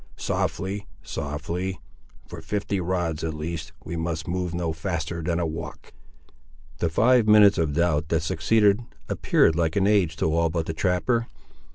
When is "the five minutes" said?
6.79-7.59